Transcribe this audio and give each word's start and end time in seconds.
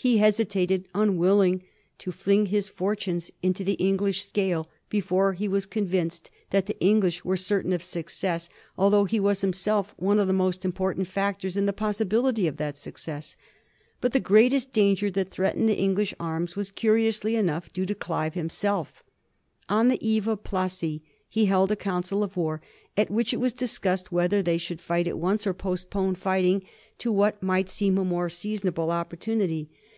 He 0.00 0.18
hesitated, 0.18 0.86
unwilling 0.94 1.64
to 1.98 2.12
fling 2.12 2.46
his 2.46 2.68
fortunes 2.68 3.32
into 3.42 3.64
the 3.64 3.72
English 3.72 4.24
scale 4.24 4.68
before 4.88 5.32
he 5.32 5.48
was 5.48 5.66
convinced 5.66 6.30
that 6.50 6.66
the 6.66 6.78
English 6.78 7.24
were 7.24 7.36
certain 7.36 7.72
of 7.72 7.82
success, 7.82 8.48
al 8.78 8.90
though 8.90 9.06
he 9.06 9.18
was 9.18 9.40
himself 9.40 9.94
one 9.96 10.20
of 10.20 10.28
the 10.28 10.32
most 10.32 10.64
important 10.64 11.08
fac 11.08 11.40
tors 11.40 11.56
in 11.56 11.66
the 11.66 11.72
possibility 11.72 12.46
of 12.46 12.58
that 12.58 12.76
success. 12.76 13.36
But 14.00 14.12
the 14.12 14.20
greatest 14.20 14.72
danger 14.72 15.10
that 15.10 15.30
threatened 15.30 15.68
the 15.68 15.74
English 15.80 16.14
arms 16.20 16.54
was, 16.54 16.70
cunously 16.70 17.34
enough, 17.34 17.72
due 17.72 17.84
to 17.86 17.94
Clive 17.96 18.34
himself. 18.34 19.02
On 19.68 19.88
the 19.88 19.98
eve 20.08 20.28
of 20.28 20.44
Plassey 20.44 21.02
he 21.28 21.46
held 21.46 21.72
a 21.72 21.76
council 21.76 22.22
of 22.22 22.36
war 22.36 22.62
at 22.96 23.10
which 23.10 23.32
it 23.34 23.40
was 23.40 23.52
discussed 23.52 24.12
whether 24.12 24.42
they 24.42 24.58
should 24.58 24.78
flght 24.78 25.08
at 25.08 25.18
once 25.18 25.44
or 25.44 25.52
postpone 25.54 26.14
fighting 26.14 26.62
to 26.98 27.10
what 27.10 27.42
might 27.42 27.68
seem 27.68 27.98
a 27.98 28.04
more 28.04 28.28
seasonable 28.28 28.92
opportunity. 28.92 29.68